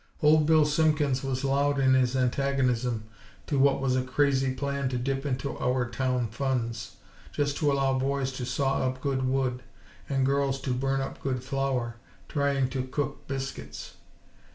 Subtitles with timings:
[0.23, 3.03] Old Bill Simpkins was loud in his antagonism
[3.45, 6.95] to what was a "crazy plan to dip into our town funds
[7.31, 9.61] just to allow boys to saw up good wood,
[10.09, 11.97] and girls to burn up good flour,
[12.29, 13.93] trying to cook biscuits."